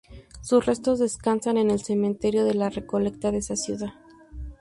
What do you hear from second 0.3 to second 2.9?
Sus restos descansan en el Cementerio de la